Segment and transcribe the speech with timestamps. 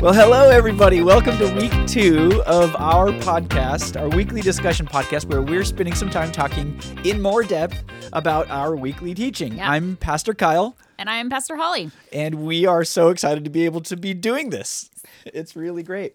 [0.00, 1.02] Well, hello, everybody.
[1.02, 6.08] Welcome to week two of our podcast, our weekly discussion podcast, where we're spending some
[6.08, 7.84] time talking in more depth
[8.14, 9.58] about our weekly teaching.
[9.58, 9.70] Yeah.
[9.70, 11.90] I'm Pastor Kyle, And I'm Pastor Holly.
[12.14, 14.88] and we are so excited to be able to be doing this.
[15.26, 16.14] It's really great.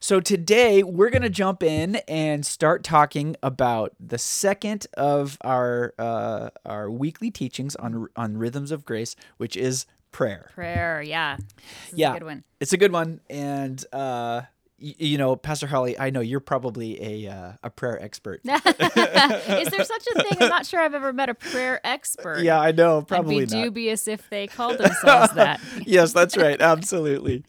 [0.00, 5.94] So, today we're going to jump in and start talking about the second of our
[5.96, 10.50] uh, our weekly teachings on on rhythms of grace, which is prayer.
[10.54, 11.36] Prayer, yeah.
[11.94, 12.44] Yeah, good one.
[12.60, 14.42] It's a good one, and uh,
[14.80, 18.40] y- you know, Pastor Holly, I know you're probably a uh, a prayer expert.
[18.44, 20.36] is there such a thing?
[20.40, 22.40] I'm not sure I've ever met a prayer expert.
[22.42, 23.64] yeah, I know, I'd probably be not.
[23.64, 25.60] dubious if they called themselves that.
[25.86, 26.60] yes, that's right.
[26.60, 27.44] Absolutely.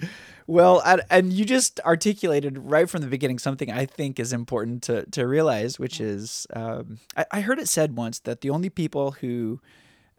[0.45, 4.83] Well, and, and you just articulated right from the beginning something I think is important
[4.83, 8.69] to, to realize, which is um, I, I heard it said once that the only
[8.69, 9.61] people who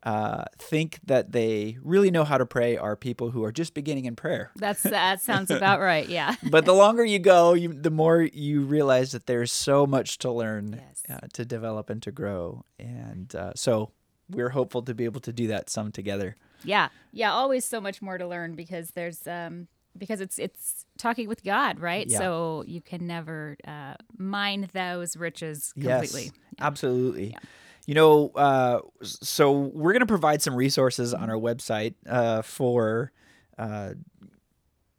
[0.04, 4.04] uh, think that they really know how to pray are people who are just beginning
[4.04, 4.51] in prayer.
[4.56, 6.09] That's that sounds about right.
[6.09, 6.34] Yeah.
[6.51, 10.30] But the longer you go, you, the more you realize that there's so much to
[10.30, 11.02] learn, Yes.
[11.09, 12.64] uh, to develop, and to grow.
[12.79, 13.92] And uh, so
[14.29, 16.36] we're hopeful to be able to do that some together.
[16.64, 16.88] Yeah.
[17.12, 17.32] Yeah.
[17.32, 21.79] Always so much more to learn because there's um because it's it's talking with God,
[21.80, 22.07] right?
[22.07, 22.18] Yeah.
[22.18, 26.24] So you can never uh, mine those riches completely.
[26.24, 27.36] Yes, absolutely.
[27.87, 33.13] You know, uh, so we're going to provide some resources on our website uh, for
[33.59, 33.91] uh,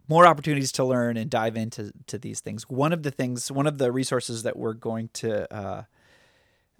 [0.08, 2.70] more opportunities to learn and dive into to these things.
[2.70, 5.86] One of the things, one of the resources that we're going to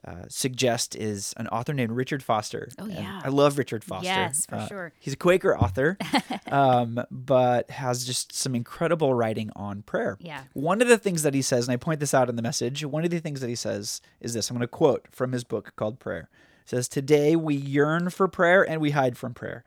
[0.06, 2.70] uh, suggest is an author named Richard Foster.
[2.78, 3.22] Oh, And yeah.
[3.24, 4.06] I love Richard Foster.
[4.06, 4.94] Yes, for Uh, sure.
[5.00, 5.98] He's a Quaker author,
[6.52, 10.18] um, but has just some incredible writing on prayer.
[10.22, 10.44] Yeah.
[10.54, 12.86] One of the things that he says, and I point this out in the message,
[12.86, 14.50] one of the things that he says is this.
[14.50, 16.30] I'm going to quote from his book called Prayer.
[16.64, 19.64] It says, Today we yearn for prayer and we hide from prayer.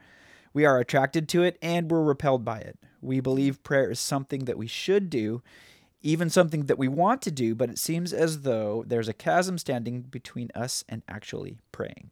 [0.52, 2.78] We are attracted to it and we're repelled by it.
[3.00, 5.42] We believe prayer is something that we should do,
[6.02, 9.58] even something that we want to do, but it seems as though there's a chasm
[9.58, 12.10] standing between us and actually praying.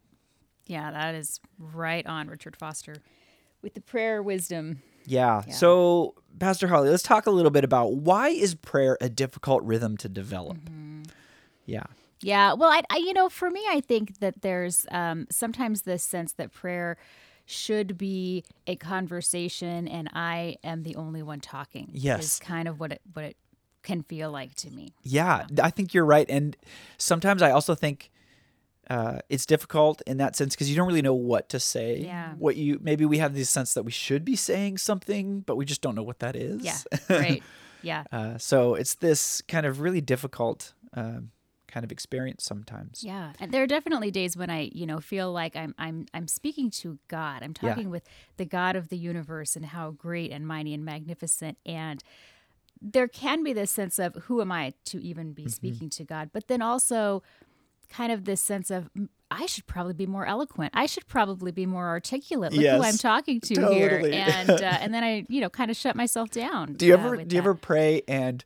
[0.65, 2.95] Yeah, that is right on Richard Foster
[3.61, 4.81] with the prayer wisdom.
[5.05, 5.43] Yeah.
[5.47, 5.53] Yeah.
[5.53, 9.95] So, Pastor Holly, let's talk a little bit about why is prayer a difficult rhythm
[9.97, 10.57] to develop?
[11.65, 11.83] Yeah.
[12.21, 16.03] Yeah, well, I, I, you know, for me, I think that there's um, sometimes this
[16.03, 16.97] sense that prayer
[17.45, 21.89] should be a conversation, and I am the only one talking.
[21.93, 22.23] Yes.
[22.23, 23.37] is kind of what it what it
[23.83, 24.93] can feel like to me.
[25.03, 26.25] Yeah, I think you're right.
[26.29, 26.55] And
[26.97, 28.11] sometimes I also think
[28.89, 31.97] uh, it's difficult in that sense because you don't really know what to say.
[31.99, 32.33] Yeah.
[32.37, 35.65] What you maybe we have this sense that we should be saying something, but we
[35.65, 36.63] just don't know what that is.
[36.63, 36.77] Yeah,
[37.09, 37.43] right.
[37.81, 41.31] Yeah, uh, so it's this kind of really difficult um,
[41.67, 43.03] kind of experience sometimes.
[43.03, 43.33] yeah.
[43.39, 46.71] And there are definitely days when I, you know, feel like I'm I'm I'm speaking
[46.71, 47.43] to God.
[47.43, 47.69] I'm Yeah.
[47.69, 48.03] talking with
[48.37, 52.01] the God of the universe and how great and mighty and magnificent and
[52.81, 55.43] there can be this sense of who am I to even Mm-hmm.
[55.43, 57.23] be speaking to God, but then also
[57.89, 60.71] kind of this sense of "Mm, I should probably be more eloquent.
[60.75, 62.53] I should probably be more articulate.
[62.53, 63.75] Look who I'm talking to totally.
[63.75, 66.73] here, and uh, and then I, you know, kind of shut myself down.
[66.73, 67.37] Do you uh, ever do you that.
[67.37, 68.43] ever pray and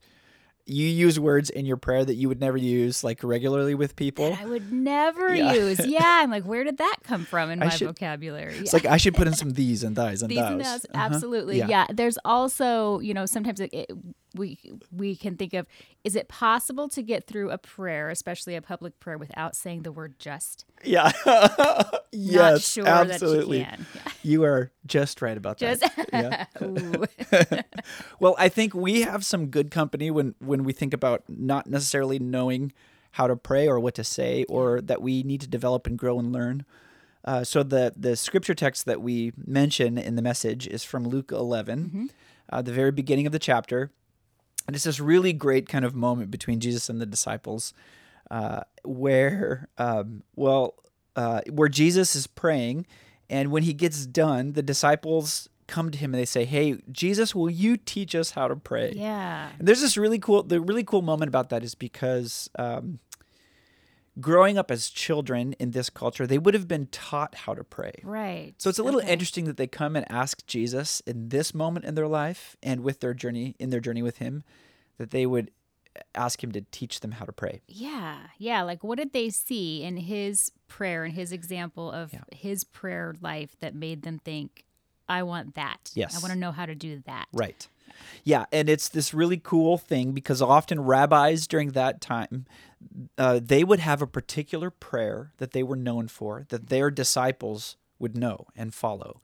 [0.67, 4.29] you use words in your prayer that you would never use like regularly with people?
[4.29, 5.53] that I would never Yeah.
[5.53, 5.79] use?
[5.87, 8.55] Yeah, I'm like, where did that come from in I my should- vocabulary?
[8.57, 10.51] It's like I should put in some these and thys and these thous.
[10.51, 10.97] and those Uh-huh.
[11.03, 11.67] absolutely Yeah.
[11.67, 11.87] yeah.
[11.91, 13.91] there's also you know sometimes it, it,
[14.35, 14.57] we
[14.91, 15.67] we can think of
[16.03, 19.91] is it possible to get through a prayer especially a public prayer without saying the
[19.91, 21.11] word just Yeah.
[21.25, 23.59] not yes, sure absolutely.
[23.59, 23.85] that you can
[24.23, 26.47] You are just right about just that.
[26.61, 27.61] Yeah.
[28.19, 32.19] Well, I think we have some good company when when we think about not necessarily
[32.19, 32.71] knowing
[33.11, 36.19] how to pray or what to say or that we need to develop and grow
[36.19, 36.65] and learn.
[37.25, 41.31] Uh, so the the scripture text that we mention in the message is from Luke
[41.31, 42.09] 11,
[42.49, 43.91] uh, the very beginning of the chapter,
[44.71, 47.73] and it's this really great kind of moment between Jesus and the disciples,
[48.31, 50.75] uh, where um, well,
[51.17, 52.87] uh, where Jesus is praying,
[53.29, 57.35] and when he gets done, the disciples come to him and they say, "Hey, Jesus,
[57.35, 60.85] will you teach us how to pray?" yeah And there's this really cool, the really
[60.85, 62.99] cool moment about that is because um,
[64.19, 67.93] growing up as children in this culture, they would have been taught how to pray.
[68.03, 69.11] right So it's a little Okay.
[69.13, 72.99] interesting that they come and ask Jesus in this moment in their life and with
[72.99, 74.43] their journey in their journey with him
[74.97, 75.49] that they would
[76.15, 77.61] ask him to teach them how to pray.
[77.67, 82.21] yeah yeah like what did they see in his prayer and his example of Yeah.
[82.31, 84.63] his prayer life that made them think
[85.09, 86.15] i want that Yes.
[86.15, 87.67] i want to know how to do that Right.
[88.23, 92.45] Yeah, and it's this really cool thing because often rabbis during that time,
[93.17, 97.77] uh, they would have a particular prayer that they were known for that their disciples
[97.99, 99.21] would know and follow.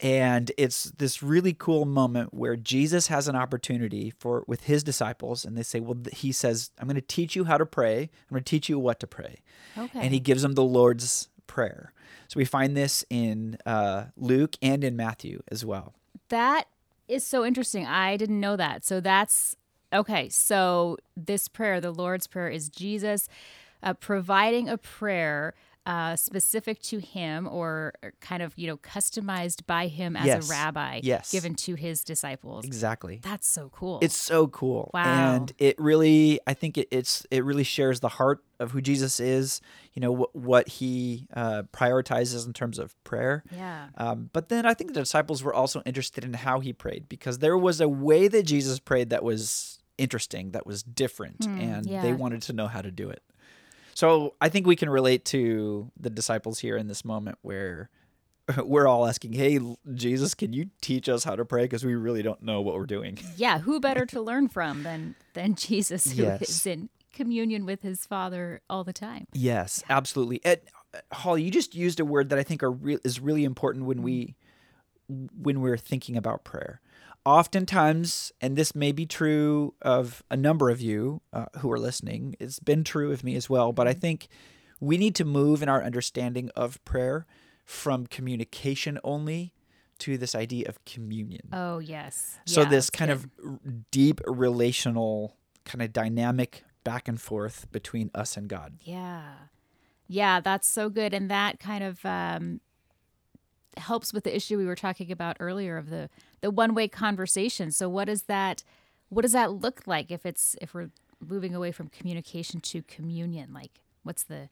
[0.00, 5.44] and it's this really cool moment where Jesus has an opportunity for with his disciples,
[5.44, 8.00] and they say, "Well, he says, I'm going to teach you how to pray.
[8.02, 9.42] I'm going to teach you what to pray,"
[9.78, 10.00] Okay.
[10.00, 11.92] and he gives them the Lord's prayer.
[12.28, 15.94] So we find this in uh, Luke and in Matthew as well.
[16.30, 16.64] That
[17.08, 17.86] is so interesting.
[17.86, 18.84] I didn't know that.
[18.84, 19.56] So that's
[19.92, 20.28] okay.
[20.28, 23.28] So this prayer, the Lord's Prayer, is Jesus
[23.82, 25.54] uh, providing a prayer
[25.84, 30.48] uh, specific to him or kind of, you know, customized by him as Yes.
[30.48, 31.32] a rabbi Yes.
[31.32, 32.64] given to his disciples.
[32.64, 33.18] Exactly.
[33.22, 33.98] That's so cool.
[34.00, 34.90] It's so cool.
[34.94, 35.34] Wow.
[35.34, 39.18] And it really, I think it, it's, it really shares the heart of who Jesus
[39.18, 39.60] is,
[39.92, 43.42] you know, what, what he uh, prioritizes in terms of prayer.
[43.52, 43.88] yeah.
[43.96, 47.38] Um, but then I think the disciples were also interested in how he prayed because
[47.38, 52.02] there was a way that Jesus prayed that was interesting, that was different, and yeah.
[52.02, 53.22] they wanted to know how to do it.
[53.94, 57.90] So I think we can relate to the disciples here in this moment where
[58.64, 59.58] we're all asking, "Hey,
[59.94, 61.62] Jesus, can you teach us how to pray?
[61.62, 63.58] Because we really don't know what we're doing." Yeah.
[63.60, 66.66] Who better to learn from than, than Jesus, who is Yes.
[66.66, 69.26] in communion with his Father all the time?
[69.32, 70.40] Yes, absolutely.
[70.44, 70.60] And
[70.94, 73.84] uh, Holly, you just used a word that I think are re- is really important
[73.86, 74.34] when we
[75.38, 76.80] when we're thinking about prayer.
[77.24, 82.34] Oftentimes, and this may be true of a number of you uh, who are listening,
[82.40, 84.26] it's been true of me as well, but I think
[84.80, 87.26] we need to move in our understanding of prayer
[87.64, 89.52] from communication only
[89.98, 91.42] to this idea of communion.
[91.52, 92.38] Oh, yes.
[92.44, 93.30] So Yeah, this kind good.
[93.44, 98.78] of deep relational kind of dynamic back and forth between us and God.
[98.80, 99.34] Yeah.
[100.08, 101.14] Yeah, that's so good.
[101.14, 102.60] And that kind of um,
[103.78, 106.10] helps with the issue we were talking about earlier of the,
[106.40, 107.70] the one way conversation.
[107.70, 108.64] So what does that
[109.08, 110.88] what does that look like if it's if we're
[111.20, 113.52] moving away from communication to communion?
[113.52, 114.48] Like what's the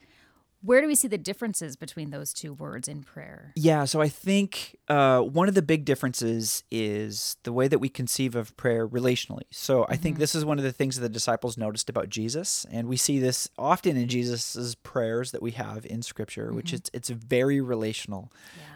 [0.62, 3.53] where do we see the differences between those two words in prayer?
[3.57, 7.89] Yeah, so I think uh, one of the big differences is the way that we
[7.89, 9.45] conceive of prayer relationally.
[9.51, 12.67] So I think this is one of the things that the disciples noticed about Jesus,
[12.71, 16.83] and we see this often in Jesus's prayers that we have in Scripture, which is
[16.93, 18.31] it's very relational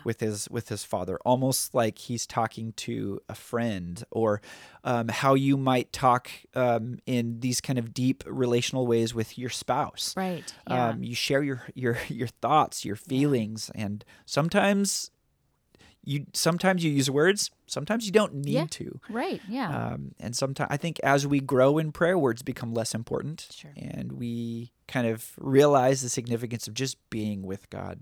[0.05, 4.41] with his with his Father, almost like he's talking to a friend, or
[4.85, 9.51] um, how you might talk um, in these kind of deep relational ways with your
[9.51, 10.15] spouse.
[10.17, 10.45] Right.
[10.69, 10.91] Yeah.
[10.91, 15.11] Um, you share your your your thoughts, your feelings, and sometimes
[16.07, 18.67] you sometimes you use words, sometimes you don't need Yeah.
[18.71, 19.01] to.
[19.09, 19.41] right.
[19.49, 19.71] Yeah.
[19.95, 23.73] Um, and sometimes I think as we grow in prayer, words become less important, Sure.
[23.77, 28.01] and we kind of realize the significance of just being with God.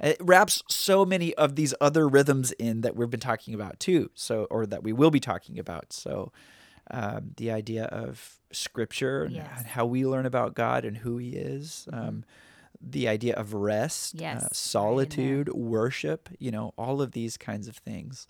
[0.00, 4.10] It wraps so many of these other rhythms in that we've been talking about too.
[4.14, 5.92] So, or that we will be talking about.
[5.92, 6.32] So,
[6.90, 9.64] um, the idea of Scripture and Yes.
[9.66, 11.88] How we learn about God and who He is.
[11.92, 12.24] Um,
[12.80, 16.30] the idea of rest, Yes, uh, solitude, worship.
[16.38, 18.26] You know, all of these kinds of things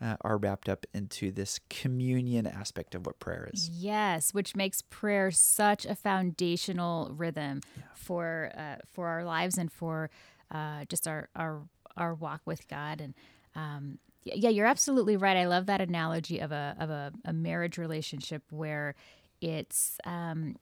[0.00, 3.68] uh, are wrapped up into this communion aspect of what prayer is.
[3.68, 7.60] Yes, which makes prayer such a foundational rhythm
[7.94, 10.10] for uh, for our lives and for
[10.50, 11.62] uh, just our, our
[11.96, 13.00] our walk with God.
[13.00, 13.14] And
[13.54, 15.36] um, yeah, you're absolutely right.
[15.36, 18.94] I love that analogy of a of a, a marriage relationship where
[19.40, 20.56] it's um,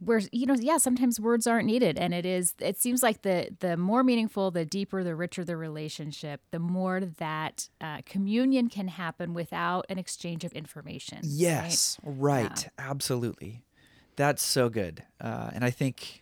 [0.00, 3.54] where you know yeah sometimes words aren't needed and it is it seems like the
[3.60, 8.88] the more meaningful the deeper the richer the relationship the more that uh, communion can
[8.88, 11.24] happen without an exchange of information right?
[11.24, 12.68] Yes, right.
[12.78, 13.62] Absolutely.
[14.16, 15.04] That's so good.
[15.20, 16.21] Uh, and I think,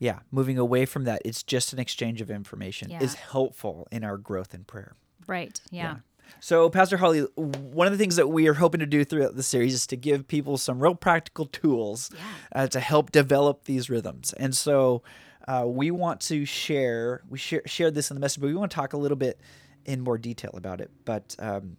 [0.00, 4.16] yeah, moving away from that, it's just an exchange of information is helpful in our
[4.16, 4.96] growth in prayer.
[5.26, 5.60] Right.
[5.70, 5.96] Yeah.
[6.40, 9.42] So, Pastor Holly, one of the things that we are hoping to do throughout the
[9.42, 12.10] series is to give people some real practical tools
[12.54, 14.32] uh, to help develop these rhythms.
[14.32, 15.02] And so,
[15.46, 18.70] uh, we want to share we share shared this in the message, but we want
[18.70, 19.38] to talk a little bit
[19.84, 20.90] in more detail about it.
[21.04, 21.76] But um,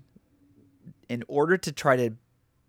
[1.09, 2.13] in order to try to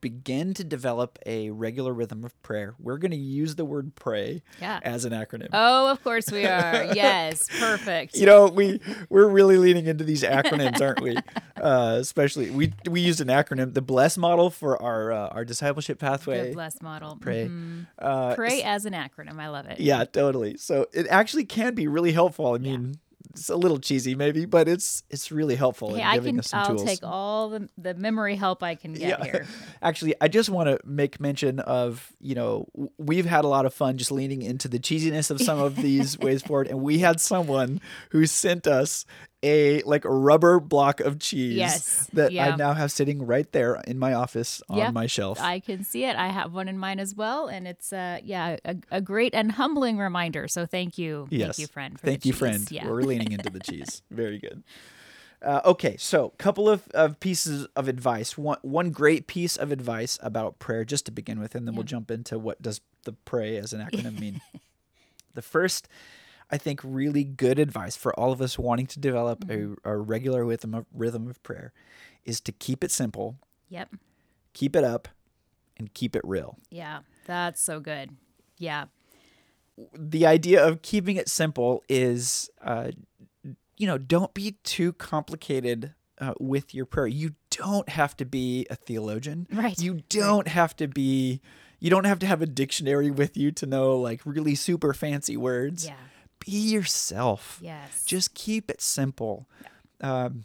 [0.02, 4.42] begin to develop a regular rhythm of prayer, we're going to use the word pray
[4.61, 4.80] Yeah.
[4.82, 5.49] as an acronym.
[5.54, 6.85] Oh, of course we are.
[6.94, 7.47] yes.
[7.59, 8.16] Perfect.
[8.16, 11.16] You know, we we're really leaning into these acronyms, aren't we?
[11.62, 16.00] Uh, especially we we used an acronym, the Bless model for our uh, our discipleship
[16.00, 16.49] pathway.
[16.49, 17.16] the blessed model.
[17.21, 17.47] Pray.
[17.47, 17.87] Mhm.
[18.00, 19.38] Uh, Pray as an acronym.
[19.38, 19.78] I love it.
[19.78, 20.56] yeah, totally.
[20.56, 22.54] So it actually can be really helpful.
[22.54, 22.97] I mean,
[23.30, 26.40] it's a little cheesy maybe, but it's it's really helpful Hey, in I giving can.
[26.40, 26.84] us some I'll tools.
[26.84, 29.46] take all the the memory help I can get here.
[29.82, 32.66] Actually, I just want to make mention of, you know,
[32.98, 36.18] we've had a lot of fun just leaning into the cheesiness of some of these
[36.26, 36.68] ways forward.
[36.68, 39.04] And we had someone who sent us
[39.42, 43.80] a like a rubber block of cheese Yes, that I now have sitting right there
[43.87, 45.40] in my office on Yeah, my shelf.
[45.40, 46.16] I can see it.
[46.16, 49.52] I have one in mine as well, and it's uh yeah a, a great and
[49.52, 50.49] humbling reminder.
[50.49, 51.56] So thank you, yes.
[51.56, 52.00] thank you, friend.
[52.00, 52.38] For Thank you, cheese.
[52.38, 52.70] friend.
[52.70, 52.88] Yeah.
[52.88, 54.02] We're leaning into the cheese.
[54.11, 54.62] Very good.
[55.42, 58.38] Uh, okay, so couple of, of pieces of advice.
[58.38, 61.84] One one great piece of advice about prayer, just to begin with, and then we'll
[61.84, 64.40] jump into what does the pray as an acronym mean.
[65.34, 65.88] the first,
[66.52, 70.44] I think, really good advice for all of us wanting to develop a, a regular
[70.44, 71.73] rhythm of rhythm of prayer
[72.25, 73.37] is to keep it simple,
[73.71, 73.88] Yep.
[74.52, 75.09] keep it up,
[75.78, 76.59] and keep it real.
[76.71, 77.00] Yeah.
[77.26, 78.11] That's so good.
[78.59, 78.85] Yeah.
[79.99, 82.90] the idea of keeping it simple is, uh,
[83.78, 87.06] you know, don't be too complicated uh, with your prayer.
[87.06, 89.47] You don't have to be a theologian.
[89.52, 91.40] Right, You don't have to be.
[91.80, 95.37] You don't have to have a dictionary with you to know like really super fancy
[95.37, 95.87] words.
[95.87, 95.94] Yeah.
[96.44, 97.58] Be yourself.
[97.62, 98.04] Yes.
[98.04, 99.49] Just keep it simple.
[100.00, 100.44] Um,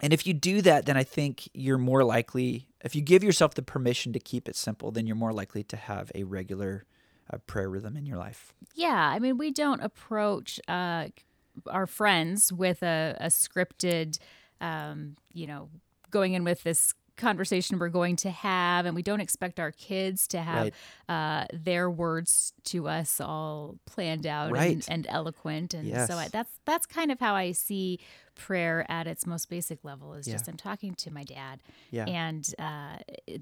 [0.00, 3.54] and if you do that, then I think you're more likely, if you give yourself
[3.54, 6.84] the permission to keep it simple, then you're more likely to have a regular
[7.32, 8.52] uh, prayer rhythm in your life.
[8.74, 11.08] Yeah, I mean, we don't approach uh,
[11.66, 14.18] our friends with a, a scripted,
[14.60, 15.70] um, you know,
[16.10, 20.26] going in with this conversation we're going to have, and we don't expect our kids
[20.28, 20.70] to have
[21.08, 24.72] uh, their words to us all planned out Right.
[24.74, 25.74] and, and eloquent.
[25.74, 26.08] And Yes.
[26.08, 27.98] so I, that's that's kind of how I see
[28.34, 30.14] prayer at its most basic level.
[30.14, 30.34] Is Yeah.
[30.34, 32.04] just I'm talking to my dad, Yeah.
[32.06, 32.98] and uh,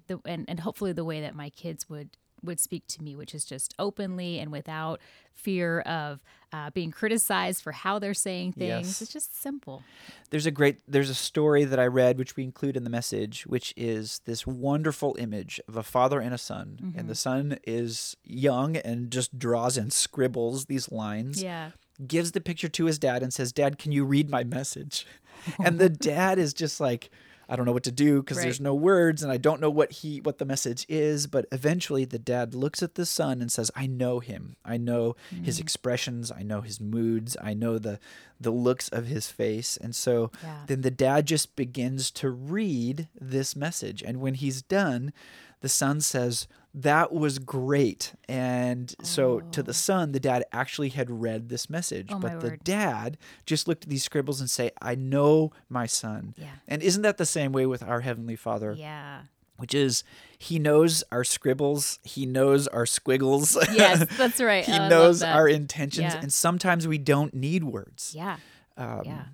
[0.07, 2.11] the and, and hopefully the way that my kids would
[2.45, 5.01] would speak to me, which is just openly and without
[5.35, 6.23] fear of
[6.53, 8.87] uh, being criticized for how they're saying things.
[8.89, 9.03] Yes.
[9.03, 9.83] It's just simple.
[10.31, 13.45] there's a great there's a story that I read which we include in the message
[13.47, 18.17] which is this wonderful image of a father and a son and the son is
[18.23, 21.71] young and just draws and scribbles these lines Yeah.
[22.07, 25.07] gives the picture to his dad and says dad can you read my message
[25.65, 27.11] and the dad is just like
[27.49, 29.93] I don't know what to do because there's no words and I don't know what
[29.93, 33.71] he what the message is but eventually the dad looks at the son and says
[33.75, 34.57] I know him.
[34.65, 35.63] I know his mm.
[35.63, 36.31] expressions.
[36.33, 37.37] I know his moods.
[37.43, 37.99] I know the
[38.41, 39.77] the looks of his face.
[39.77, 40.65] And so Yeah.
[40.67, 44.03] then the dad just begins to read this message.
[44.03, 45.13] And when he's done
[45.61, 51.09] the son says that was great and so to the son the dad actually had
[51.09, 52.65] read this message Oh, but the word.
[52.65, 53.17] dad
[53.47, 56.49] just looked at these scribbles and say i know my son Yeah.
[56.67, 59.23] and isn't that the same way with our heavenly father Yeah.
[59.57, 60.03] which is
[60.37, 64.65] he knows our scribbles he knows our squiggles Yes, that's right.
[64.65, 66.21] he Oh, knows our intentions Yeah.
[66.21, 68.39] and sometimes we don't need words Yeah.
[68.77, 69.25] um, Yeah.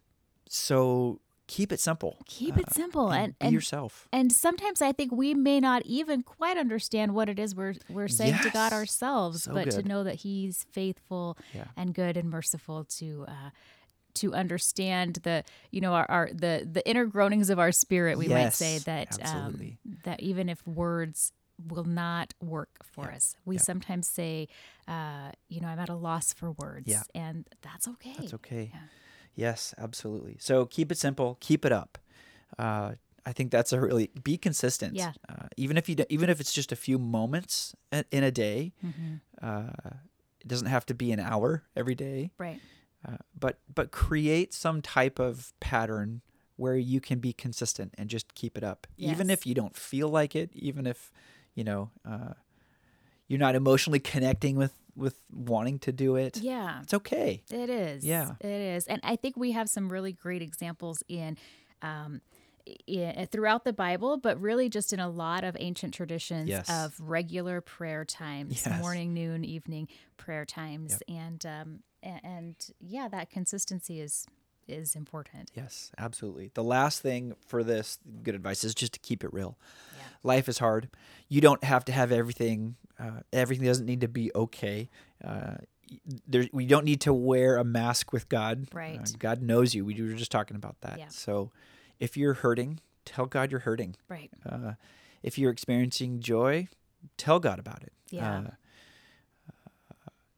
[0.47, 1.21] so
[1.57, 5.59] keep it simple Keep it simple and, be yourself and sometimes I think we may
[5.61, 9.71] not even quite understand what it is we're we're saying to God ourselves, So but
[9.73, 11.65] to know that He's faithful Yeah.
[11.77, 13.51] and good and merciful to uh,
[14.15, 18.19] to understand the you know our, our the the inner groanings of our spirit.
[18.19, 21.33] We might say that um, that even if words
[21.69, 24.49] will not work for us, we sometimes say,
[24.89, 27.03] uh, you know, I'm at a loss for words, Yeah.
[27.15, 28.15] and that's okay.
[28.19, 28.73] That's okay.
[29.41, 30.37] Yes, absolutely.
[30.39, 31.39] So keep it simple.
[31.41, 31.99] Keep it up.
[32.59, 32.93] Uh,
[33.25, 34.95] I think that's a really be consistent.
[34.95, 35.13] Yeah.
[35.29, 37.75] Uh, even if you do, even if it's just a few moments
[38.13, 39.15] in a day, Mm-hmm.
[39.43, 39.91] uh,
[40.43, 42.31] it doesn't have to be an hour every day.
[42.39, 42.61] Right.
[43.07, 46.21] Uh, but but create some type of pattern
[46.57, 50.09] where you can be consistent and just keep it up, even if you don't feel
[50.09, 51.11] like it, even if
[51.55, 52.35] you know uh,
[53.29, 56.37] you're not emotionally connecting with with wanting to do it.
[56.39, 56.83] Yeah.
[56.83, 57.43] It's okay.
[57.51, 58.05] It is.
[58.05, 58.33] Yeah.
[58.41, 58.87] It is.
[58.87, 61.37] And I think we have some really great examples in.
[61.83, 62.21] Um,
[63.33, 66.69] throughout the Bible, but really just in a lot of ancient traditions Yes.
[66.71, 68.81] of regular prayer times, Yes.
[68.81, 74.27] morning, noon, evening prayer times, and um, a- and yeah, that consistency is
[74.71, 75.51] is important.
[75.55, 76.51] Yes, absolutely.
[76.55, 79.59] The last thing for this good advice is just to keep it real.
[80.23, 80.89] Life is hard.
[81.29, 82.77] You don't have to have everything.
[82.99, 84.89] Uh, everything doesn't need to be okay.
[85.25, 85.57] Uh,
[86.27, 88.69] there, we don't need to wear a mask with God.
[88.73, 89.13] Uh, Right.
[89.19, 89.85] God knows you.
[89.85, 90.99] We were just talking about that.
[90.99, 91.09] Yeah.
[91.09, 91.51] So,
[91.99, 93.97] if you're hurting, tell God you're hurting.
[94.09, 94.31] Right.
[94.49, 94.73] Uh,
[95.23, 96.69] if you're experiencing joy,
[97.17, 97.93] tell God about it.
[98.11, 98.39] Yeah.
[98.39, 98.51] Uh,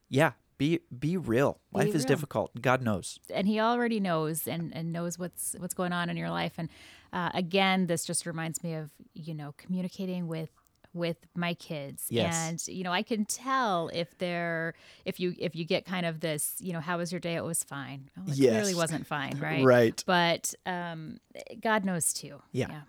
[0.09, 0.31] yeah.
[0.57, 1.59] Be be real.
[1.73, 2.51] Be Life is difficult.
[2.61, 3.19] God knows.
[3.33, 6.69] and he already knows and, and knows what's what's going on in your life and
[7.11, 10.49] uh, again this just reminds me of you know communicating with
[10.93, 12.35] with my kids Yes.
[12.67, 16.19] and you know i can tell if they're if you if you get kind of
[16.19, 19.39] this you know how was your day it was fine oh, it clearly wasn't fine
[19.41, 20.03] right Right.
[20.05, 21.17] but um
[21.61, 22.81] god knows too Yeah.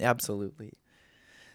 [0.00, 0.72] Absolutely.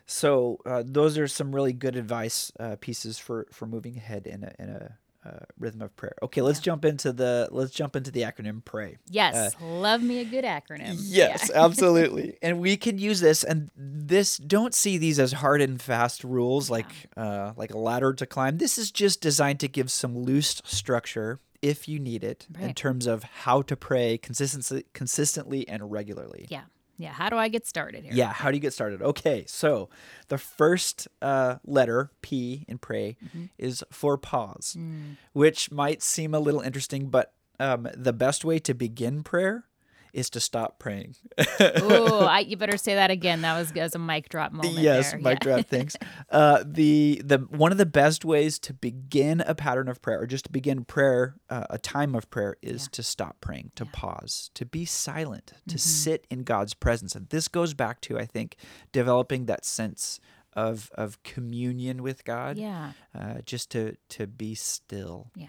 [0.06, 4.44] So uh, those are some really good advice uh, pieces for for moving ahead in
[4.44, 6.16] a in a uh, rhythm of prayer.
[6.24, 8.98] Okay, let's jump into the let's jump into the acronym pray.
[9.10, 12.38] yes love me a good acronym Uh, Yes, absolutely.
[12.42, 16.70] And we can use this and this don't see these as hard and fast rules
[16.70, 18.58] like uh, like a ladder to climb.
[18.58, 23.06] This is just designed to give some loose structure if you need it in terms
[23.06, 26.48] of how to pray consistently, consistently and regularly.
[26.50, 26.62] Yeah.
[27.00, 27.14] Yeah.
[27.14, 28.14] How do I get started here?
[28.14, 29.02] Yeah, how do you get started?
[29.02, 29.90] Okay, so
[30.28, 33.46] the first uh, letter, P in pray, Mm-hmm.
[33.58, 35.16] is for pause, Mm.
[35.34, 39.66] which might seem a little interesting, but um, the best way to begin prayer
[40.14, 41.16] is to stop praying.
[41.60, 43.42] Oh, I, you better say that again.
[43.42, 44.76] That was, as a mic drop moment.
[44.76, 45.20] yes, there.
[45.20, 45.56] mic Yeah.
[45.56, 45.66] drop.
[45.70, 45.96] Thanks.
[46.30, 50.28] Uh, the the one of the best ways to begin a pattern of prayer, or
[50.28, 54.52] just to begin prayer, uh, a time of prayer, is to stop praying, to pause,
[54.56, 55.78] to be silent, to Mm-hmm.
[55.78, 57.16] sit in God's presence.
[57.16, 58.56] And this goes back to, I think,
[58.92, 60.20] developing that sense
[60.54, 62.58] of of communion with God.
[62.58, 62.94] Yeah.
[63.18, 65.32] Uh, just to to be still.
[65.36, 65.48] Yeah.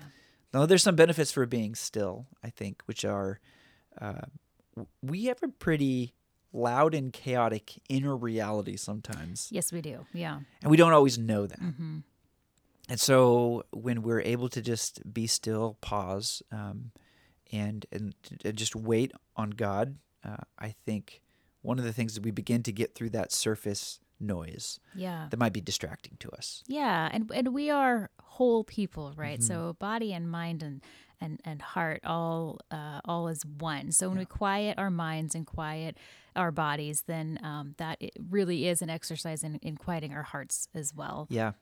[0.53, 3.39] Now, there's some benefits for being still, I think, which are
[4.01, 4.23] uh,
[5.03, 6.15] we have a pretty
[6.53, 10.07] loud and chaotic inner reality sometimes, Yes, we do.
[10.13, 10.41] Yeah.
[10.63, 11.59] and we don't always know that.
[11.59, 11.99] hmm
[12.89, 16.91] And so, when we're able to just be still, pause, um,
[17.53, 21.21] and and and just wait on God, uh, I think
[21.63, 25.29] one of the things that we begin to get through that surface noise Yeah.
[25.31, 26.63] that might be distracting to us.
[26.67, 29.39] Yeah, and and we are whole people, right?
[29.41, 29.47] Mm-hmm.
[29.47, 30.83] So body and mind and
[31.21, 33.93] and and heart all uh, all is one.
[33.93, 35.97] So when we quiet our minds and quiet
[36.37, 40.69] our bodies, then um, that it really is an exercise in, in quieting our hearts
[40.75, 41.27] as well.
[41.29, 41.53] Yeah.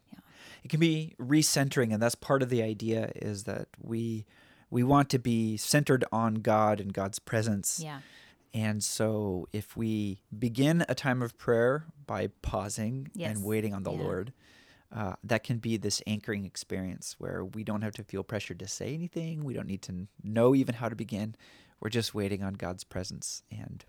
[0.62, 4.25] It can be recentering and that's part of the idea is that we
[4.71, 7.81] we want to be centered on God and God's presence.
[7.83, 8.00] Yeah,
[8.53, 13.35] And so if we begin a time of prayer by pausing Yes.
[13.35, 14.03] and waiting on the Yeah.
[14.03, 14.33] Lord,
[14.95, 18.66] uh, that can be this anchoring experience where we don't have to feel pressured to
[18.68, 19.45] say anything.
[19.45, 21.35] We don't need to know even how to begin.
[21.80, 23.85] We're just waiting on God's presence and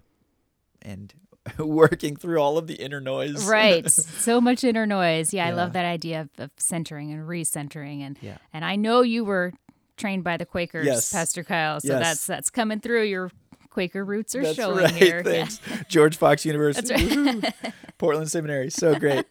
[0.81, 1.13] and
[1.57, 3.45] working through all of the inner noise.
[3.45, 3.89] right.
[3.91, 5.33] so much inner noise.
[5.33, 8.37] Yeah, I love that idea of, of centering and recentering, and Yeah.
[8.53, 9.53] and I know you were
[9.97, 11.11] trained by the Quakers, Yes.
[11.11, 11.79] Pastor Kyle.
[11.79, 12.01] So Yes.
[12.01, 13.03] that's that's coming through.
[13.03, 13.31] Your
[13.69, 14.91] Quaker roots are That's showing right.
[14.93, 15.17] here.
[15.25, 15.45] Yeah.
[15.45, 15.59] Thanks.
[15.87, 17.15] George Fox University.
[17.15, 17.53] Right.
[17.97, 18.69] Portland Seminary.
[18.69, 19.25] So great.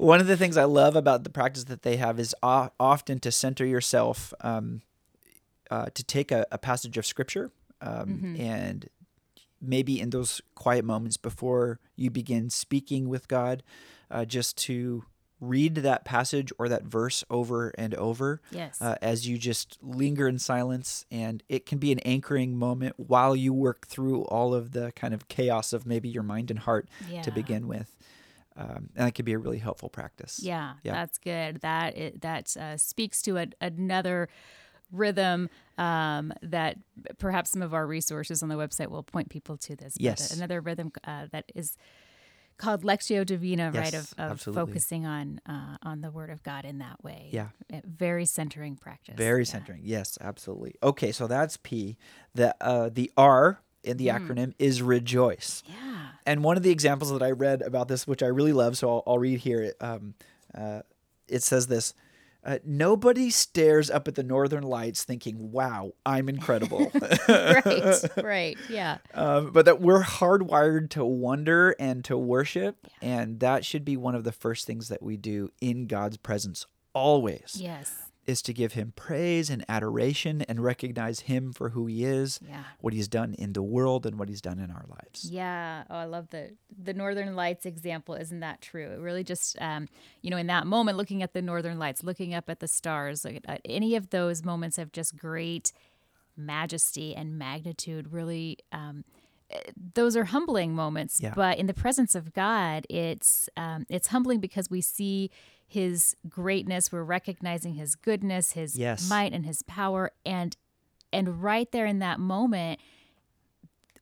[0.00, 3.30] One of the things I love about the practice that they have is often to
[3.30, 4.80] center yourself, um,
[5.70, 7.50] uh, to take a, a passage of scripture
[7.82, 8.40] um, Mm-hmm.
[8.40, 8.88] and
[9.60, 13.62] maybe in those quiet moments before you begin speaking with God,
[14.10, 15.04] uh, just to
[15.38, 18.80] read that passage or that verse over and over Yes.
[18.80, 21.04] uh, as you just linger in silence.
[21.10, 25.12] And it can be an anchoring moment while you work through all of the kind
[25.12, 26.88] of chaos of maybe your mind and heart
[27.22, 27.96] to begin with.
[28.56, 30.40] Um, and that could be a really helpful practice.
[30.42, 30.92] Yeah, Yeah.
[30.92, 31.60] that's good.
[31.60, 34.28] That it, that uh, speaks to a, another
[34.92, 36.76] rhythm um, that
[37.18, 39.94] perhaps some of our resources on the website will point people to this.
[39.98, 40.36] Yes.
[40.36, 41.76] another rhythm uh, that is
[42.58, 43.94] called Lectio Divina, right?
[43.94, 47.30] Of, of focusing on uh, on the Word of God in that way.
[47.32, 47.48] Yeah.
[47.86, 49.14] Very centering practice.
[49.16, 49.50] Very Yeah.
[49.50, 49.80] centering.
[49.84, 50.74] Yes, absolutely.
[50.82, 51.96] Okay, so that's P.
[52.34, 54.26] The uh, the R in the Mm.
[54.26, 55.62] acronym is rejoice.
[55.66, 56.08] Yeah.
[56.26, 58.88] And one of the examples that I read about this, which I really love, so
[58.90, 59.72] I'll, I'll read here.
[59.80, 60.14] Um,
[60.54, 60.82] uh,
[61.28, 61.94] it says this.
[62.42, 66.90] Uh, nobody stares up at the northern lights thinking, wow, I'm incredible.
[67.28, 68.00] right.
[68.16, 68.56] Right.
[68.70, 68.96] Yeah.
[69.14, 72.86] um, but that we're hardwired to wonder and to worship.
[73.02, 76.64] And that should be one of the first things that we do in God's presence
[76.94, 78.09] always Yes.
[78.26, 82.62] Is to give him praise and adoration and recognize him for who he is, Yeah.
[82.80, 85.30] what he's done in the world, and what he's done in our lives.
[85.30, 85.84] Yeah.
[85.90, 86.52] Oh, I love the
[86.82, 88.14] the Northern Lights example.
[88.14, 88.90] Isn't that true?
[88.92, 89.88] It really just, um,
[90.22, 93.24] you know, in that moment, looking at the Northern Lights, looking up at the stars,
[93.24, 95.72] like, uh, any of those moments of just great
[96.36, 98.12] majesty and magnitude.
[98.12, 99.04] Really, um,
[99.94, 101.20] those are humbling moments.
[101.20, 101.32] Yeah.
[101.34, 105.30] But in the presence of God, it's um, it's humbling because we see
[105.66, 106.92] His greatness.
[106.92, 109.08] We're recognizing His goodness, His Yes.
[109.08, 110.56] might, and His power, and
[111.12, 112.80] and right there in that moment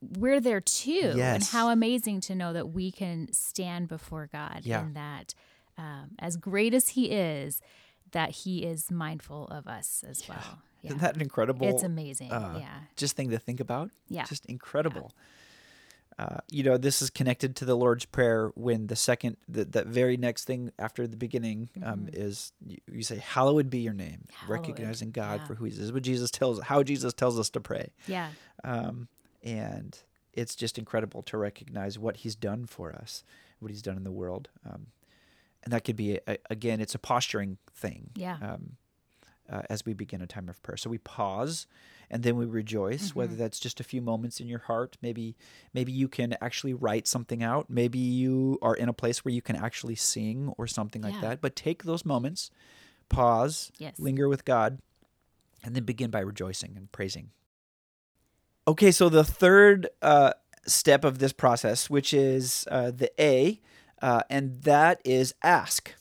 [0.00, 1.14] we're there too.
[1.16, 4.80] And how amazing to know that we can stand before God Yeah.
[4.82, 5.34] and that
[5.76, 7.60] um, as great as He is,
[8.12, 10.60] that He is mindful of us as well.
[10.82, 10.88] Yeah.
[10.88, 11.66] Isn't that an incredible?
[11.66, 12.30] it's amazing.
[12.32, 12.78] uh, yeah.
[12.96, 13.90] Just thing to think about.
[14.08, 14.24] Yeah.
[14.24, 15.12] Just incredible.
[16.18, 19.86] Uh, you know, this is connected to the Lord's Prayer when the second, the, that
[19.86, 24.24] very next thing after the beginning um, is you, you say, "Hallowed be your name,"
[24.26, 24.46] Mm-hmm.
[24.46, 25.46] Hallowed, recognizing God yeah.
[25.46, 25.78] for who He is.
[25.78, 27.92] Is what Jesus tells, how Jesus tells us to pray.
[28.08, 28.30] Yeah.
[28.64, 29.06] um,
[29.44, 29.96] and
[30.32, 33.22] it's just incredible to recognize what he's done for us,
[33.60, 34.88] what he's done in the world, um,
[35.64, 38.10] and that could be a, again, it's a posturing thing.
[38.16, 38.38] Yeah.
[38.42, 38.76] Um,
[39.50, 41.66] uh, as we begin a time of prayer, so we pause,
[42.10, 43.14] and then we rejoice.
[43.14, 43.42] Whether Mm-hmm.
[43.42, 45.36] that's just a few moments in your heart, maybe
[45.74, 47.68] maybe you can actually write something out.
[47.68, 51.20] Maybe you are in a place where you can actually sing or something like Yeah.
[51.30, 51.40] that.
[51.40, 52.50] But take those moments,
[53.08, 53.98] pause, Yes.
[53.98, 54.78] linger with God,
[55.64, 57.30] and then begin by rejoicing and praising.
[58.66, 60.32] Okay, so the third uh,
[60.66, 63.60] step of this process, which is uh, the A,
[64.02, 65.94] uh, and that is ask.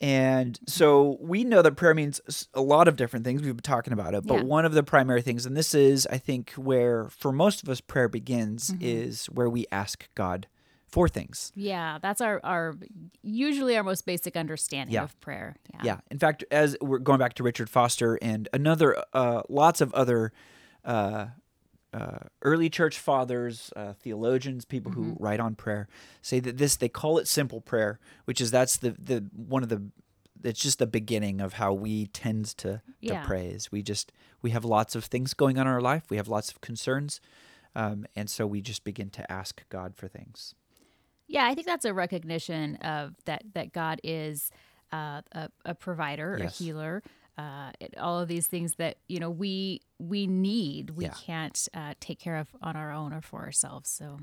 [0.00, 2.20] And so we know that prayer means
[2.54, 3.42] a lot of different things.
[3.42, 4.42] We've been talking about it, but Yeah.
[4.44, 7.80] one of the primary things, and this is, I think, where for most of us
[7.82, 8.82] prayer begins, Mm-hmm.
[8.82, 10.46] is where we ask God
[10.88, 11.52] for things.
[11.54, 12.74] Yeah, that's our our
[13.22, 15.04] usually our most basic understanding Yeah.
[15.04, 15.54] of prayer.
[15.74, 15.80] Yeah.
[15.84, 16.00] Yeah.
[16.10, 20.32] In fact, as we're going back to Richard Foster and another, uh, lots of other
[20.84, 21.26] uh,
[21.92, 25.22] uh, early church fathers, uh, theologians, people who Mm-hmm.
[25.22, 25.88] write on prayer,
[26.22, 29.68] say that this they call it simple prayer, which is that's the the one of
[29.68, 29.82] the
[30.42, 33.22] it's just the beginning of how we tend to, to Yeah.
[33.22, 33.48] pray.
[33.48, 36.28] Is we just we have lots of things going on in our life, we have
[36.28, 37.20] lots of concerns,
[37.74, 40.54] um, and so we just begin to ask God for things.
[41.26, 44.50] Yeah, I think that's a recognition of that that God is
[44.92, 46.58] uh, a, a provider, Yes.
[46.60, 47.02] a healer,
[47.40, 50.90] uh, it- all of these things that you know we we need.
[50.90, 51.14] We Yeah.
[51.26, 53.90] can't uh, take care of on our own or for ourselves.
[53.90, 54.18] So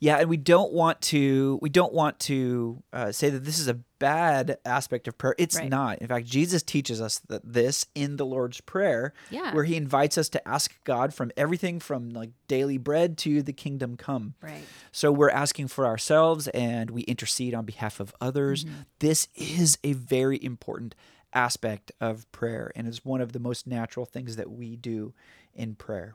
[0.00, 3.68] Yeah, and we don't want to we don't want to uh, say that this is
[3.68, 5.34] a bad aspect of prayer.
[5.38, 5.68] It's Right.
[5.68, 5.98] not.
[5.98, 9.52] In fact, Jesus teaches us that this in the Lord's prayer, Yeah.
[9.54, 13.52] where He invites us to ask God from everything from like daily bread to the
[13.52, 14.34] kingdom come.
[14.42, 18.64] right, So we're asking for ourselves, and we intercede on behalf of others.
[19.00, 20.94] This is a very important
[21.32, 25.12] aspect of prayer, and is one of the most natural things that we do
[25.54, 26.14] in prayer.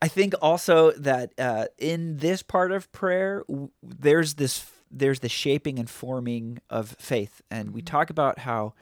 [0.00, 5.28] I think also that uh, in this part of prayer, w- there's this there's the
[5.28, 8.74] shaping and forming of faith, and we talk about how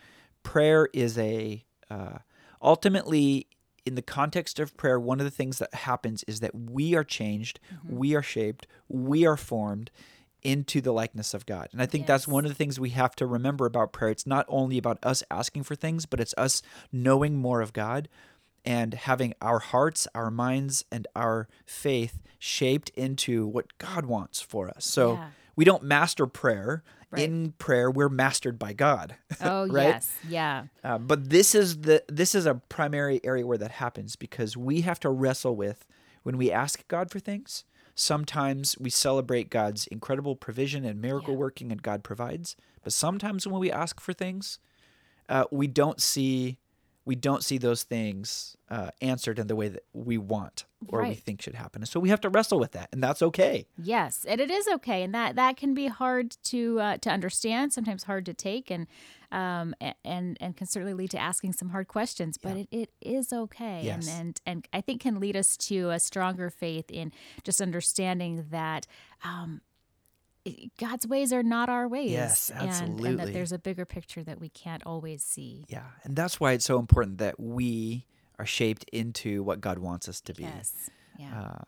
[0.42, 2.18] prayer is a uh,
[2.61, 3.46] ultimately
[3.85, 5.01] in the context of prayer.
[5.01, 9.27] One of the things that happens is that we are changed, we are shaped, we
[9.27, 9.90] are formed
[10.43, 11.69] into the likeness of God.
[11.73, 14.11] And I think that's one of the things we have to remember about prayer.
[14.11, 18.09] It's not only about us asking for things, but it's us knowing more of God
[18.65, 24.69] and having our hearts, our minds, and our faith shaped into what God wants for
[24.69, 24.85] us.
[24.85, 25.29] So Yeah.
[25.57, 26.83] we don't master prayer.
[27.11, 27.25] Right.
[27.25, 29.17] In prayer, we're mastered by God.
[29.43, 29.89] oh Right?
[29.89, 34.17] yes, yeah, Uh, but this is the this is a primary area where that happens
[34.17, 35.85] because we have to wrestle with
[36.23, 37.65] when we ask God for things.
[37.95, 41.41] Sometimes we celebrate God's incredible provision and miracle Yeah.
[41.41, 42.57] working, and God provides.
[42.83, 44.59] But sometimes when we ask for things,
[45.29, 46.59] uh, we don't see
[47.05, 51.15] we don't see those things uh, answered in the way that we want or we
[51.15, 51.83] think should happen.
[51.83, 53.67] And so we have to wrestle with that, and that's okay.
[53.77, 57.73] yes, and it is okay, and that that can be hard to uh, to understand,
[57.73, 58.87] sometimes hard to take, and
[59.31, 62.37] um and and can certainly lead to asking some hard questions.
[62.38, 64.09] But it, it is okay, Yes.
[64.09, 67.12] and and and I think can lead us to a stronger faith in
[67.45, 68.87] just understanding that.
[69.25, 69.61] Um,
[70.79, 72.11] God's ways are not our ways.
[72.11, 75.65] Yes, And, and that there's a bigger picture that we can't always see.
[75.69, 78.07] Yeah, and that's Y it's so important that we
[78.39, 80.43] are shaped into what God wants us to be.
[80.45, 80.91] Yes.
[81.19, 81.41] Yeah.
[81.41, 81.63] uh,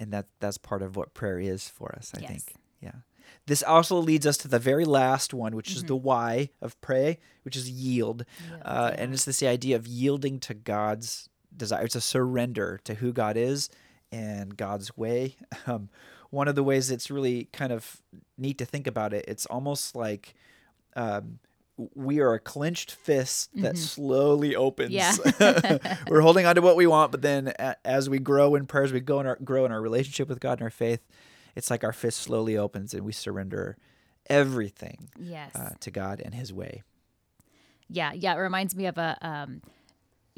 [0.00, 2.12] and that that's part of what prayer is for us.
[2.16, 2.28] I Yes.
[2.30, 2.54] think.
[2.80, 2.92] Yeah.
[3.46, 6.04] This also leads us to the very last one, which is the Mm-hmm.
[6.06, 10.54] why of pray, which is yield, Yield, uh, and it's this idea of yielding to
[10.54, 11.84] God's desire.
[11.84, 13.68] It's a surrender to who God is
[14.10, 15.36] and God's way.
[15.66, 15.90] Um,
[16.30, 18.02] one of the ways it's really kind of
[18.36, 20.34] neat to think about it, it's almost like
[20.96, 21.38] um,
[21.94, 24.92] we are a clenched fist that slowly opens.
[24.92, 25.76] Mm-hmm.
[25.86, 25.96] Yeah.
[26.08, 28.92] We're holding on to what we want, but then a- as we grow in prayers,
[28.92, 31.00] we go in our, grow in our relationship with God and our faith.
[31.54, 33.76] It's like our fist slowly opens and we surrender
[34.28, 35.54] everything yes.
[35.54, 36.82] uh, to God and His way.
[37.88, 38.34] Yeah, yeah.
[38.34, 39.62] It reminds me of a, um,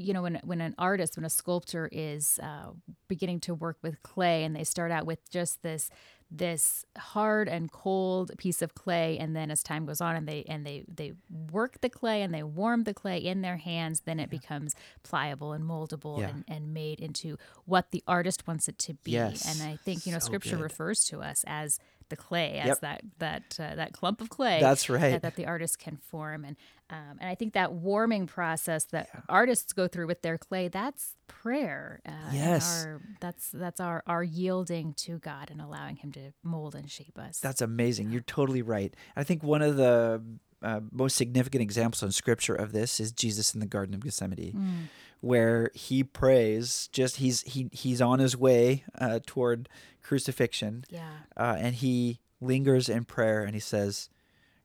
[0.00, 2.70] you know, when when an artist, when a sculptor is uh,
[3.08, 5.90] beginning to work with clay, and they start out with just this
[6.32, 10.44] this hard and cold piece of clay, and then as time goes on, and they
[10.48, 14.20] and they they work the clay and they warm the clay in their hands, then
[14.20, 16.28] it becomes pliable and moldable Yeah.
[16.28, 19.12] and, and made into what the artist wants it to be.
[19.12, 19.44] Yes.
[19.44, 20.62] And I think you know, So Scripture good.
[20.62, 21.78] refers to us as
[22.11, 22.81] the clay, as Yep.
[22.81, 25.11] that that uh, that clump of clay That's right.
[25.12, 26.57] that, that the artist can form and
[26.90, 31.16] um, and I think that warming process that artists go through with their clay that's
[31.29, 32.85] prayer uh, Yes.
[32.85, 37.18] our, that's that's our our yielding to God and allowing him to mold and shape
[37.18, 38.11] us That's amazing.
[38.11, 38.92] You're totally right.
[39.16, 40.23] I think one of the
[40.62, 44.90] uh, most significant examples in Scripture of this is Jesus in the Garden of Gethsemane,
[45.20, 46.88] where he prays.
[46.92, 49.68] Just he's he he's on his way uh, toward
[50.02, 54.08] crucifixion, yeah uh, and he lingers in prayer and he says,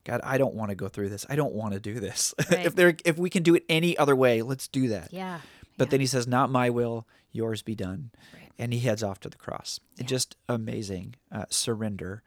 [0.04, 1.26] "God, I don't want to go through this.
[1.28, 2.34] I don't want to do this.
[2.50, 2.66] Right.
[2.66, 5.40] if there if we can do it any other way, let's do that." yeah
[5.78, 8.50] But then he says, "Not my will, yours be done," Right.
[8.58, 9.78] and he heads off to the cross.
[9.96, 10.06] Yeah.
[10.06, 12.22] Just amazing uh, surrender,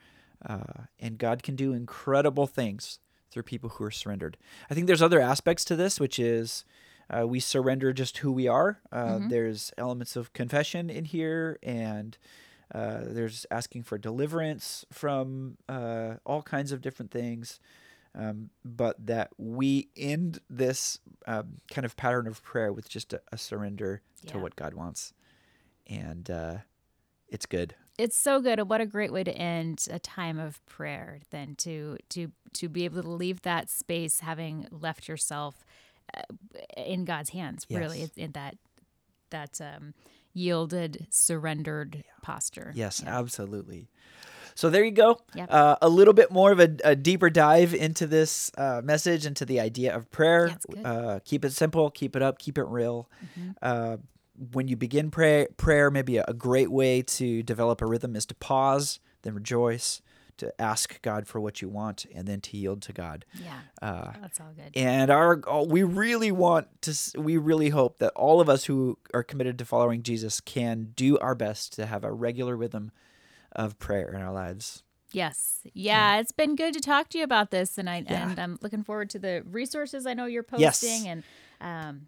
[0.45, 2.99] uh, and God can do incredible things
[3.31, 4.37] through people who are surrendered.
[4.69, 6.65] I think there's other aspects to this, which is
[7.09, 8.79] uh, we surrender just who we are.
[8.91, 12.17] Uh, There's elements of confession in here, and
[12.73, 17.59] uh, there's asking for deliverance from uh, all kinds of different things.
[18.15, 23.21] Um, but that we end this um, kind of pattern of prayer with just a,
[23.31, 25.13] a surrender to what God wants,
[25.87, 26.55] and uh,
[27.27, 27.75] it's good.
[27.99, 31.53] it's so good and what a great way to end a time of prayer than
[31.57, 35.63] to to to be able to leave that space having left yourself
[36.15, 36.21] uh,
[36.75, 38.09] in god's hands really Yes.
[38.17, 38.55] in that
[39.29, 39.93] that um
[40.39, 43.17] yielded surrendered posture Yes, Yeah.
[43.19, 43.87] absolutely.
[44.55, 45.17] So there you go.
[45.35, 45.47] Yep.
[45.49, 49.45] Uh, a little bit more of a, a deeper dive into this uh, message, into
[49.45, 50.57] the idea of prayer.
[50.75, 53.09] Yeah, uh, keep it simple, keep it up, keep it real.
[53.23, 53.51] Mm-hmm.
[53.61, 53.97] Uh,
[54.51, 58.25] when you begin pray, prayer, maybe a, a great way to develop a rhythm is
[58.25, 60.01] to pause, then rejoice,
[60.39, 63.25] to ask God for what you want, and then to yield to God.
[63.39, 68.11] yeah Uh, that's all good and our we really want to we really hope that
[68.15, 72.03] all of us who are committed to following Jesus can do our best to have
[72.03, 72.91] a regular rhythm
[73.53, 74.83] of prayer in our lives.
[75.11, 75.61] Yes.
[75.73, 78.29] Yeah, it's been good to talk to you about this and I Yeah.
[78.29, 80.79] and I'm looking forward to the resources I know you're Yes.
[80.81, 81.23] posting and
[81.61, 82.07] um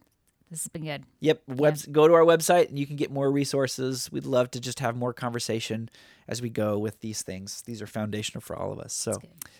[0.51, 1.03] this has been good.
[1.21, 4.11] Yep, webs- go to our website and you can get more resources.
[4.11, 5.89] We'd love to just have more conversation
[6.27, 7.61] as we go with these things.
[7.65, 8.93] These are foundational for all of us.
[8.93, 9.13] So,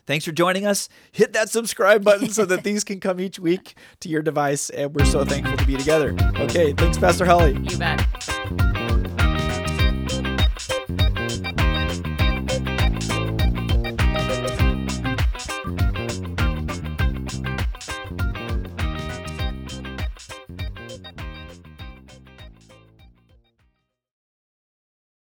[0.06, 0.90] thanks for joining us.
[1.14, 4.94] Hit that subscribe button so that these can come each week to your device and
[4.94, 6.14] we're so thankful to be together.
[6.36, 7.58] Okay, thanks Pastor Holly.
[7.58, 8.81] You bet.